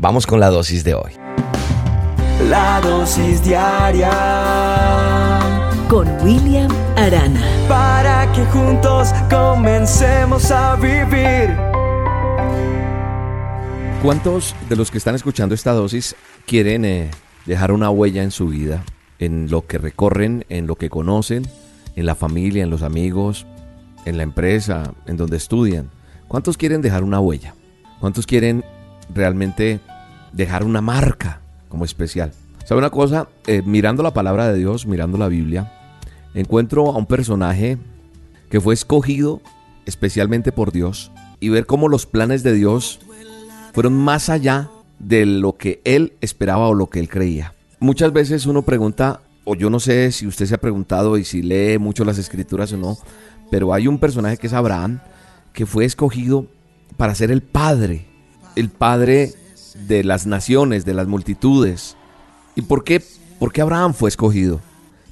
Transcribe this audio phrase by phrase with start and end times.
[0.00, 1.10] Vamos con la dosis de hoy.
[2.48, 4.12] La dosis diaria
[5.88, 7.42] con William Arana.
[7.68, 11.52] Para que juntos comencemos a vivir.
[14.00, 16.14] ¿Cuántos de los que están escuchando esta dosis
[16.46, 17.10] quieren eh,
[17.44, 18.84] dejar una huella en su vida?
[19.18, 21.42] En lo que recorren, en lo que conocen,
[21.96, 23.46] en la familia, en los amigos,
[24.04, 25.90] en la empresa, en donde estudian.
[26.28, 27.56] ¿Cuántos quieren dejar una huella?
[27.98, 28.62] ¿Cuántos quieren
[29.12, 29.80] realmente
[30.32, 32.32] dejar una marca como especial?
[32.64, 33.28] ¿Sabe una cosa?
[33.46, 35.72] Eh, mirando la palabra de Dios, mirando la Biblia,
[36.34, 37.78] encuentro a un personaje
[38.50, 39.40] que fue escogido
[39.86, 41.10] especialmente por Dios
[41.40, 43.00] y ver cómo los planes de Dios
[43.72, 47.54] fueron más allá de lo que él esperaba o lo que él creía.
[47.80, 51.42] Muchas veces uno pregunta, o yo no sé si usted se ha preguntado y si
[51.42, 52.98] lee mucho las escrituras o no,
[53.50, 55.00] pero hay un personaje que es Abraham,
[55.52, 56.46] que fue escogido
[56.96, 58.06] para ser el padre,
[58.56, 59.32] el padre
[59.86, 61.96] de las naciones, de las multitudes.
[62.54, 63.02] ¿Y por qué?
[63.38, 64.60] ¿Por qué Abraham fue escogido?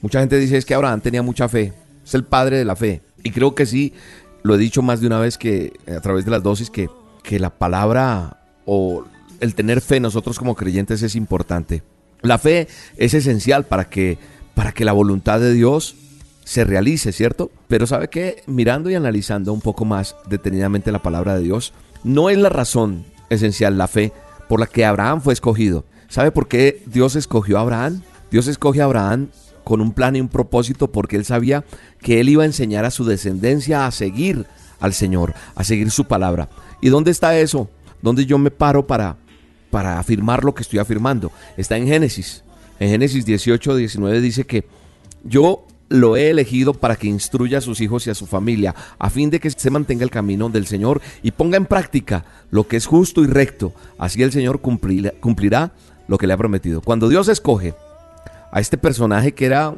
[0.00, 1.72] Mucha gente dice es que Abraham tenía mucha fe,
[2.04, 3.02] es el padre de la fe.
[3.22, 3.94] Y creo que sí,
[4.42, 6.88] lo he dicho más de una vez que a través de las dosis, que,
[7.22, 9.04] que la palabra o
[9.40, 11.82] el tener fe nosotros como creyentes es importante.
[12.20, 14.18] La fe es esencial para que,
[14.54, 15.96] para que la voluntad de Dios
[16.44, 17.50] se realice, ¿cierto?
[17.68, 21.72] Pero sabe que mirando y analizando un poco más detenidamente la palabra de Dios,
[22.04, 24.12] no es la razón esencial la fe
[24.52, 25.86] por la que Abraham fue escogido.
[26.10, 28.02] ¿Sabe por qué Dios escogió a Abraham?
[28.30, 29.30] Dios escogió a Abraham
[29.64, 31.64] con un plan y un propósito porque él sabía
[32.02, 34.44] que él iba a enseñar a su descendencia a seguir
[34.78, 36.50] al Señor, a seguir su palabra.
[36.82, 37.70] ¿Y dónde está eso?
[38.02, 39.16] ¿Dónde yo me paro para,
[39.70, 41.32] para afirmar lo que estoy afirmando?
[41.56, 42.44] Está en Génesis.
[42.78, 44.66] En Génesis 18, 19 dice que
[45.24, 49.10] yo lo he elegido para que instruya a sus hijos y a su familia, a
[49.10, 52.76] fin de que se mantenga el camino del Señor y ponga en práctica lo que
[52.76, 53.74] es justo y recto.
[53.98, 55.72] Así el Señor cumplirá, cumplirá
[56.08, 56.80] lo que le ha prometido.
[56.80, 57.74] Cuando Dios escoge
[58.50, 59.74] a este personaje que era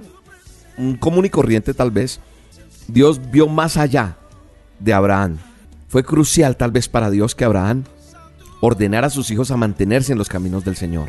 [0.78, 2.20] un común y corriente tal vez,
[2.86, 4.16] Dios vio más allá
[4.78, 5.38] de Abraham.
[5.88, 7.84] Fue crucial tal vez para Dios que Abraham
[8.60, 11.08] ordenara a sus hijos a mantenerse en los caminos del Señor.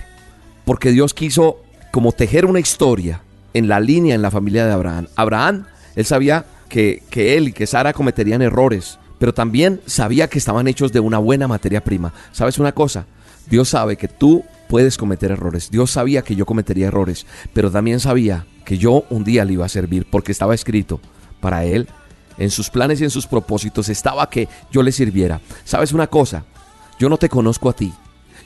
[0.66, 3.22] Porque Dios quiso como tejer una historia
[3.56, 5.08] en la línea en la familia de Abraham.
[5.16, 10.38] Abraham, él sabía que, que él y que Sara cometerían errores, pero también sabía que
[10.38, 12.14] estaban hechos de una buena materia prima.
[12.34, 13.06] ¿Sabes una cosa?
[13.50, 15.72] Dios sabe que tú puedes cometer errores.
[15.72, 19.66] Dios sabía que yo cometería errores, pero también sabía que yo un día le iba
[19.66, 21.00] a servir porque estaba escrito
[21.40, 21.88] para él.
[22.38, 25.40] En sus planes y en sus propósitos estaba que yo le sirviera.
[25.64, 26.44] ¿Sabes una cosa?
[27.00, 27.94] Yo no te conozco a ti.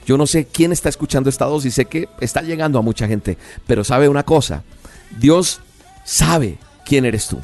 [0.09, 3.37] Yo no sé quién está escuchando esta dosis, sé que está llegando a mucha gente,
[3.67, 4.63] pero sabe una cosa,
[5.19, 5.61] Dios
[6.03, 7.39] sabe quién eres tú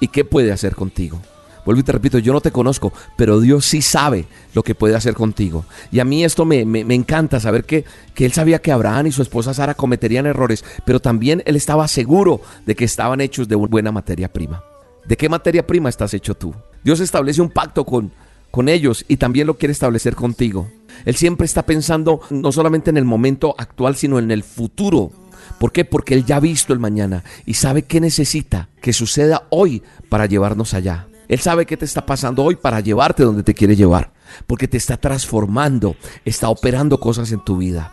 [0.00, 1.20] y qué puede hacer contigo.
[1.64, 4.96] Vuelvo y te repito, yo no te conozco, pero Dios sí sabe lo que puede
[4.96, 5.64] hacer contigo.
[5.92, 6.62] Y a mí esto me,
[6.92, 7.84] encanta saber que,
[8.14, 11.86] que, Él sabía que Abraham y su esposa Sara cometerían errores, pero también Él estaba
[11.86, 14.64] seguro de que estaban hechos de una buena materia prima.
[15.06, 16.52] ¿De qué materia prima estás hecho tú?
[16.82, 18.10] Dios establece un pacto con,
[18.50, 20.68] con ellos y también lo quiere establecer contigo.
[21.04, 25.12] Él siempre está pensando no solamente en el momento actual, sino en el futuro.
[25.58, 25.84] ¿Por qué?
[25.84, 30.26] Porque Él ya ha visto el mañana y sabe qué necesita que suceda hoy para
[30.26, 31.08] llevarnos allá.
[31.28, 34.12] Él sabe qué te está pasando hoy para llevarte donde te quiere llevar.
[34.46, 37.92] Porque te está transformando, está operando cosas en tu vida.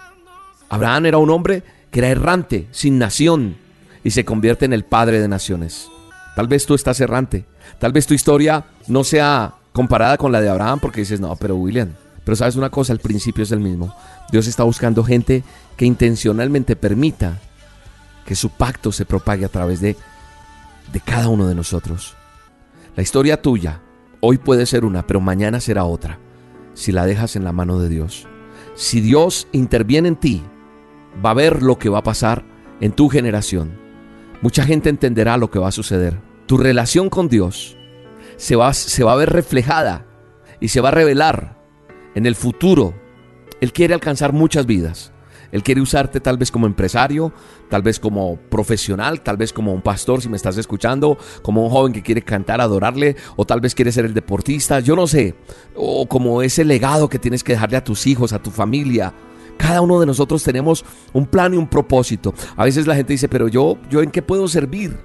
[0.70, 3.58] Abraham era un hombre que era errante, sin nación,
[4.04, 5.90] y se convierte en el padre de naciones.
[6.36, 7.46] Tal vez tú estás errante.
[7.80, 11.56] Tal vez tu historia no sea comparada con la de Abraham porque dices, no, pero
[11.56, 11.94] William,
[12.26, 13.96] pero sabes una cosa, el principio es el mismo.
[14.32, 15.44] Dios está buscando gente
[15.78, 17.40] que intencionalmente permita
[18.26, 19.96] que su pacto se propague a través de,
[20.92, 22.16] de cada uno de nosotros.
[22.96, 23.80] La historia tuya
[24.22, 26.18] hoy puede ser una, pero mañana será otra,
[26.74, 28.28] si la dejas en la mano de Dios.
[28.74, 30.44] Si Dios interviene en ti,
[31.24, 32.44] va a ver lo que va a pasar
[32.82, 33.78] en tu generación.
[34.42, 36.20] Mucha gente entenderá lo que va a suceder.
[36.48, 37.78] Tu relación con Dios
[38.38, 40.06] se va, se va a ver reflejada
[40.60, 41.56] y se va a revelar
[42.16, 42.94] en el futuro.
[43.62, 45.12] Él quiere alcanzar muchas vidas.
[45.52, 47.32] Él quiere usarte tal vez como empresario,
[47.70, 51.70] tal vez como profesional, tal vez como un pastor si me estás escuchando, como un
[51.70, 55.36] joven que quiere cantar, adorarle, o tal vez quiere ser el deportista, yo no sé,
[55.76, 59.14] o como ese legado que tienes que dejarle a tus hijos, a tu familia.
[59.58, 62.34] Cada uno de nosotros tenemos un plan y un propósito.
[62.58, 64.98] A veces la gente dice, pero yo, yo en qué puedo servir?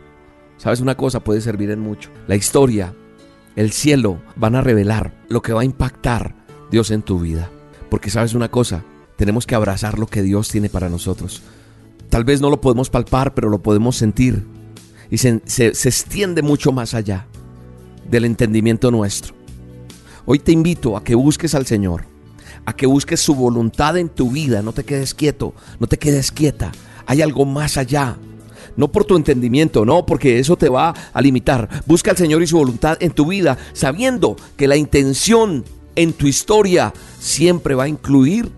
[0.57, 2.11] Sabes una cosa, puede servir en mucho.
[2.27, 2.93] La historia,
[3.55, 6.40] el cielo van a revelar lo que va a impactar
[6.71, 7.51] Dios en tu vida.
[7.91, 8.85] Porque sabes una cosa,
[9.17, 11.43] tenemos que abrazar lo que Dios tiene para nosotros.
[12.09, 14.45] Tal vez no lo podemos palpar, pero lo podemos sentir.
[15.11, 17.27] Y se, extiende mucho más allá
[18.09, 19.35] del entendimiento nuestro.
[20.25, 22.05] Hoy te invito a que busques al Señor,
[22.65, 24.63] a que busques su voluntad en tu vida.
[24.63, 26.71] No te quedes quieto, no te quedes quieta.
[27.07, 28.17] Hay algo más allá.
[28.77, 31.69] No por tu entendimiento, no, porque eso te va a limitar.
[31.87, 35.65] Busca al Señor y su voluntad en tu vida, sabiendo que la intención
[36.03, 38.51] en tu historia siempre va a incluir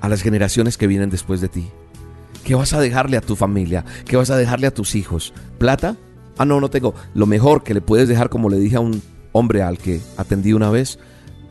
[0.00, 1.68] a las generaciones que vienen después de ti.
[2.44, 3.84] ¿Qué vas a dejarle a tu familia?
[4.06, 5.32] ¿Qué vas a dejarle a tus hijos?
[5.58, 5.96] ¿Plata?
[6.36, 6.94] Ah, no, no tengo.
[7.14, 9.02] Lo mejor que le puedes dejar, como le dije a un
[9.32, 10.98] hombre al que atendí una vez,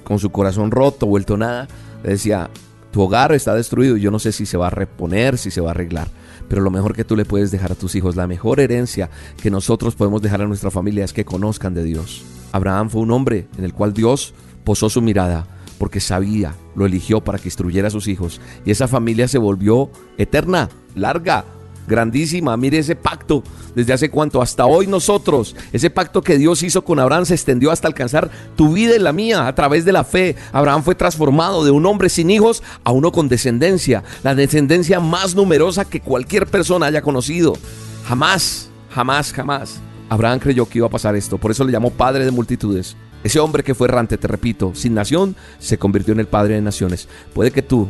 [0.03, 1.67] con su corazón roto, vuelto nada,
[2.03, 2.49] le decía,
[2.91, 5.61] tu hogar está destruido y yo no sé si se va a reponer, si se
[5.61, 6.09] va a arreglar.
[6.49, 9.09] Pero lo mejor que tú le puedes dejar a tus hijos, la mejor herencia
[9.41, 12.23] que nosotros podemos dejar a nuestra familia es que conozcan de Dios.
[12.51, 14.33] Abraham fue un hombre en el cual Dios
[14.63, 15.47] posó su mirada
[15.79, 18.41] porque sabía, lo eligió para que instruyera a sus hijos.
[18.65, 21.45] Y esa familia se volvió eterna, larga,
[21.87, 22.55] grandísima.
[22.57, 25.55] Mire ese pacto desde hace cuánto, hasta hoy nosotros.
[25.71, 29.13] Ese pacto que Dios hizo con Abraham se extendió hasta alcanzar tu vida y la
[29.13, 30.35] mía a través de la fe.
[30.51, 35.33] Abraham fue transformado de un hombre sin hijos a uno con descendencia, la descendencia más
[35.33, 37.57] numerosa que cualquier persona haya conocido.
[38.05, 39.81] Jamás, jamás, jamás.
[40.09, 42.97] Abraham creyó que iba a pasar esto, por eso le llamó padre de multitudes.
[43.23, 46.61] Ese hombre que fue errante, te repito, sin nación, se convirtió en el padre de
[46.61, 47.07] naciones.
[47.33, 47.87] Puede que tú,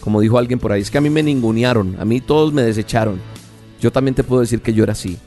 [0.00, 2.62] como dijo alguien por ahí, es que a mí me ningunearon, a mí todos me
[2.62, 3.20] desecharon.
[3.80, 5.18] Yo también te puedo decir que yo era así,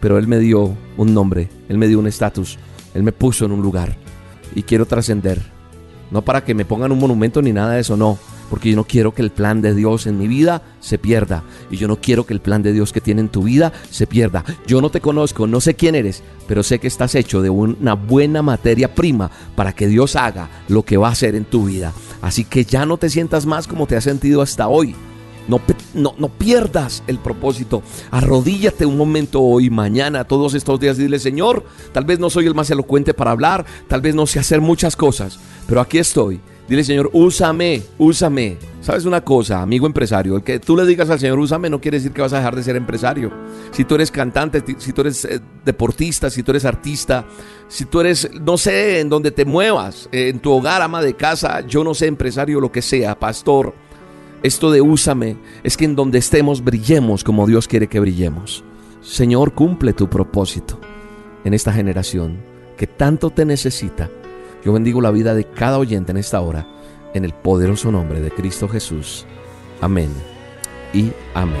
[0.00, 2.58] pero Él me dio un nombre, Él me dio un estatus,
[2.94, 3.96] Él me puso en un lugar
[4.54, 5.42] y quiero trascender.
[6.10, 8.18] No para que me pongan un monumento ni nada de eso, no
[8.50, 11.42] porque yo no quiero que el plan de Dios en mi vida se pierda.
[11.70, 14.06] Y yo no quiero que el plan de Dios que tiene en tu vida se
[14.06, 14.44] pierda.
[14.66, 17.94] Yo no te conozco, no sé quién eres, pero sé que estás hecho de una
[17.94, 21.92] buena materia prima para que Dios haga lo que va a hacer en tu vida.
[22.22, 24.94] Así que ya no te sientas más como te has sentido hasta hoy.
[25.46, 25.60] No,
[25.92, 27.82] no, no, pierdas el propósito.
[28.10, 32.54] Arrodíllate un momento hoy, mañana, todos estos días dile, Señor, tal vez no soy el
[32.54, 36.82] más elocuente para hablar, tal vez no sé hacer muchas cosas, pero aquí estoy Dile,
[36.82, 38.56] Señor, úsame, úsame.
[38.80, 40.36] ¿Sabes una cosa, amigo empresario?
[40.36, 42.56] El que tú le digas al Señor, úsame, no quiere decir que vas a dejar
[42.56, 43.30] de ser empresario.
[43.70, 47.26] Si tú eres cantante, si tú eres eh, deportista, si tú eres artista,
[47.68, 51.60] si tú eres, no sé, en donde te muevas, en tu hogar, ama de casa,
[51.66, 53.74] yo no sé, empresario, lo que sea, pastor.
[54.42, 58.64] Esto de úsame es que en donde estemos brillemos como Dios quiere que brillemos.
[59.02, 60.80] Señor, cumple tu propósito
[61.44, 62.38] en esta generación
[62.76, 64.10] que tanto te necesita
[64.64, 66.66] yo bendigo la vida de cada oyente en esta hora,
[67.12, 69.26] en el poderoso nombre de Cristo Jesús.
[69.80, 70.10] Amén
[70.92, 71.60] y amén.